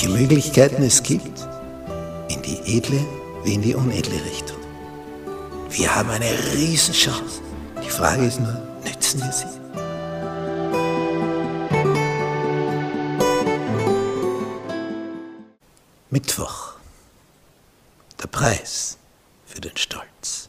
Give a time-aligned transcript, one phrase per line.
[0.00, 1.46] welche Möglichkeiten es gibt,
[2.30, 3.04] in die edle
[3.44, 4.56] wie in die unedle Richtung.
[5.68, 7.42] Wir haben eine Riesenchance.
[7.84, 9.44] Die Frage ist nur, nützen wir sie?
[16.08, 16.74] Mittwoch.
[18.22, 18.96] Der Preis
[19.44, 20.48] für den Stolz.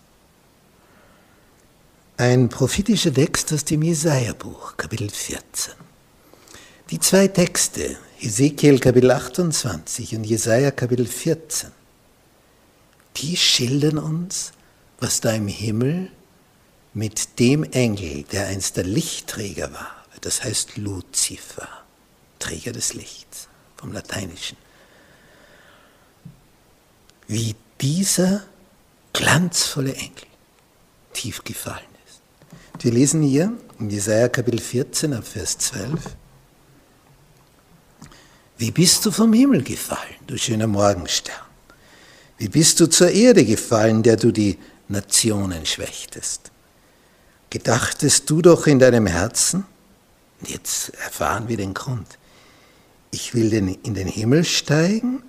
[2.15, 5.73] Ein prophetischer Text aus dem Jesaja-Buch, Kapitel 14.
[6.89, 11.71] Die zwei Texte, Ezekiel Kapitel 28 und Jesaja Kapitel 14,
[13.17, 14.51] die schildern uns,
[14.99, 16.11] was da im Himmel
[16.93, 21.67] mit dem Engel, der einst der Lichtträger war, das heißt Luzifer,
[22.37, 24.57] Träger des Lichts, vom Lateinischen,
[27.27, 28.43] wie dieser
[29.13, 30.27] glanzvolle Engel
[31.13, 32.21] tief gefallen ist.
[32.83, 36.20] Wir lesen hier in Jesaja Kapitel 14 ab Vers 12.
[38.61, 41.33] Wie bist du vom Himmel gefallen, du schöner Morgenstern?
[42.37, 46.51] Wie bist du zur Erde gefallen, der du die Nationen schwächtest?
[47.49, 49.65] Gedachtest du doch in deinem Herzen,
[50.45, 52.19] jetzt erfahren wir den Grund,
[53.09, 55.23] ich will in den Himmel steigen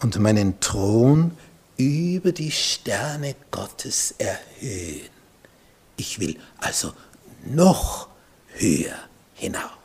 [0.00, 1.32] und meinen Thron
[1.76, 5.10] über die Sterne Gottes erhöhen.
[5.98, 6.94] Ich will also
[7.44, 8.08] noch
[8.54, 8.96] höher
[9.34, 9.77] hinauf.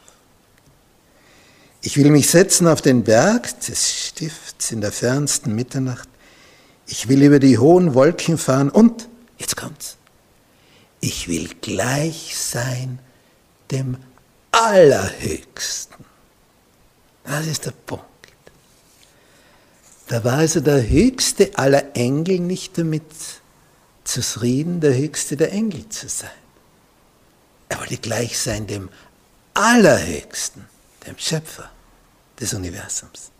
[1.85, 6.07] Ich will mich setzen auf den Berg des Stifts in der fernsten Mitternacht.
[6.87, 9.97] Ich will über die hohen Wolken fahren und, jetzt kommt's,
[11.01, 12.99] ich will gleich sein
[13.69, 13.97] dem
[14.51, 16.05] Allerhöchsten.
[17.25, 18.05] Das ist der Punkt.
[20.07, 23.03] Da war also der höchste aller Engel nicht damit
[24.05, 26.29] zufrieden, der höchste der Engel zu sein.
[27.67, 28.87] Er wollte gleich sein dem
[29.53, 30.65] Allerhöchsten,
[31.07, 31.69] dem Schöpfer
[32.39, 33.31] des Universums.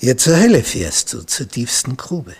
[0.00, 2.34] Ja, zur Hölle fährst du, zur tiefsten Grube.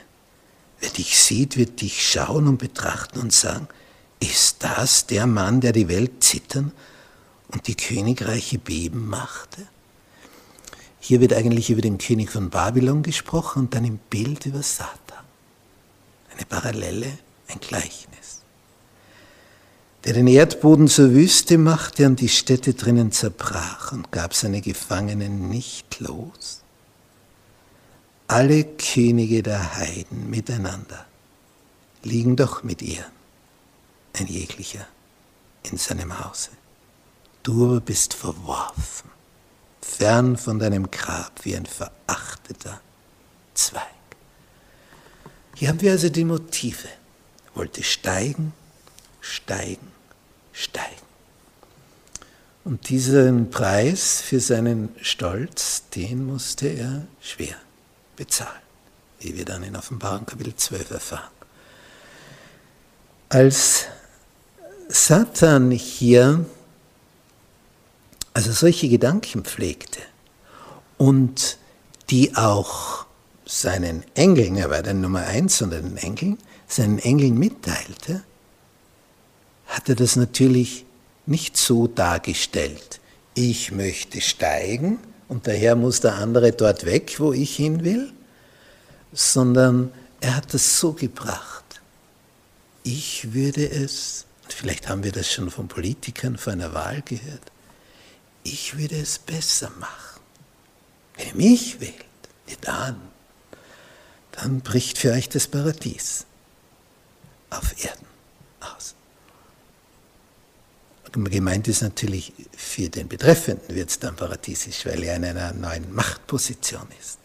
[0.81, 3.69] Wer dich sieht, wird dich schauen und betrachten und sagen,
[4.21, 6.73] ist das der Mann, der die Welt zittern
[7.49, 9.67] und die Königreiche beben machte?
[11.01, 15.25] Hier wird eigentlich über den König von Babylon gesprochen und dann im Bild über Satan.
[16.33, 18.34] Eine Parallele, ein Gleichnis.
[20.05, 25.49] Der den Erdboden zur Wüste machte und die Städte drinnen zerbrach und gab seine Gefangenen
[25.49, 26.61] nicht los.
[28.27, 31.07] Alle Könige der Heiden miteinander
[32.03, 33.05] liegen doch mit ihr,
[34.13, 34.87] ein jeglicher
[35.63, 36.51] in seinem Hause.
[37.43, 39.15] Du bist verworfen
[39.85, 42.81] fern von deinem Grab wie ein verachteter
[43.53, 43.83] Zweig.
[45.55, 46.89] Hier haben wir also die Motive.
[47.55, 48.53] Wollte steigen,
[49.21, 49.93] steigen,
[50.55, 51.05] steigen.
[52.65, 57.57] Und diesen Preis für seinen Stolz, den musste er schwer
[58.17, 58.63] bezahlen,
[59.21, 61.31] wie wir dann in Offenbarung Kapitel 12 erfahren.
[63.29, 63.85] Als
[64.89, 66.47] Satan hier
[68.33, 70.01] also solche Gedanken pflegte
[70.97, 71.59] und
[72.11, 73.07] die auch
[73.47, 78.23] seinen Engeln, er war der Nummer eins unter den Engeln, seinen Engeln mitteilte,
[79.77, 80.85] hat er das natürlich
[81.27, 83.01] nicht so dargestellt.
[83.35, 84.99] Ich möchte steigen
[85.29, 88.13] und daher muss der andere dort weg, wo ich hin will,
[89.13, 89.91] sondern
[90.21, 91.65] er hat das so gebracht.
[92.85, 97.53] Ich würde es, und vielleicht haben wir das schon von Politikern vor einer Wahl gehört,
[98.45, 100.21] ich würde es besser machen.
[101.17, 101.95] Wenn ihr mich wählt,
[102.47, 103.01] ja dann,
[104.33, 106.27] dann bricht für euch das Paradies
[107.51, 108.07] auf Erden
[108.61, 108.95] aus.
[111.23, 115.95] Gemeint ist natürlich, für den Betreffenden wird es dann paradiesisch, weil er in einer neuen
[115.95, 117.19] Machtposition ist.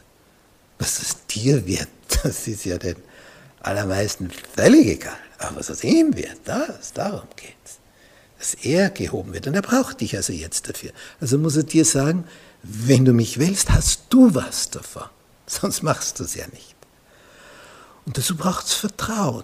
[0.77, 1.89] Was es dir wird,
[2.24, 2.97] das ist ja den
[3.62, 5.18] allermeisten völlig egal.
[5.39, 7.80] Aber was es ihm wird, das, darum geht es
[8.39, 9.45] dass er gehoben wird.
[9.47, 10.92] Und er braucht dich also jetzt dafür.
[11.19, 12.24] Also muss er dir sagen,
[12.63, 15.09] wenn du mich wählst, hast du was davon.
[15.45, 16.75] Sonst machst du es ja nicht.
[18.06, 19.44] Und dazu braucht es Vertrauen.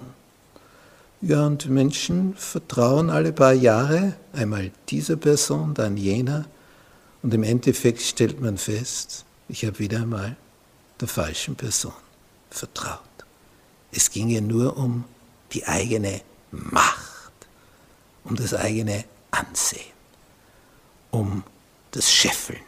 [1.21, 6.45] Ja, und Menschen vertrauen alle paar Jahre, einmal dieser Person, dann jener.
[7.23, 10.35] Und im Endeffekt stellt man fest, ich habe wieder einmal
[10.99, 11.93] der falschen Person
[12.49, 12.99] vertraut.
[13.91, 15.05] Es ging ja nur um
[15.53, 16.21] die eigene
[16.51, 17.31] Macht,
[18.23, 19.93] um das eigene Ansehen,
[21.11, 21.43] um
[21.91, 22.59] das Scheffeln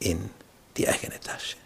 [0.00, 0.30] in
[0.76, 1.56] die eigene Tasche.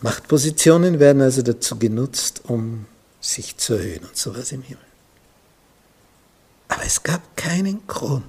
[0.00, 2.86] Machtpositionen werden also dazu genutzt, um
[3.26, 4.84] sich zu erhöhen und sowas im Himmel.
[6.68, 8.24] Aber es gab keinen Grund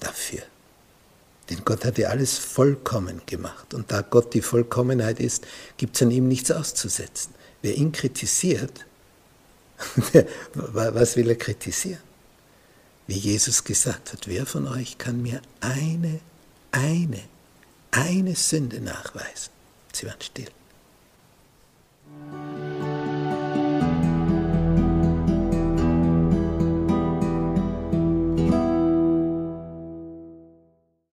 [0.00, 0.42] dafür.
[1.50, 3.74] Denn Gott hat ja alles vollkommen gemacht.
[3.74, 5.46] Und da Gott die Vollkommenheit ist,
[5.76, 7.34] gibt es an ihm nichts auszusetzen.
[7.62, 8.86] Wer ihn kritisiert,
[10.54, 12.02] was will er kritisieren?
[13.06, 16.20] Wie Jesus gesagt hat, wer von euch kann mir eine,
[16.72, 17.20] eine,
[17.90, 19.52] eine Sünde nachweisen?
[19.92, 20.48] Sie waren still.